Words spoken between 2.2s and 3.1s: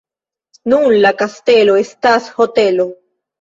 hotelo.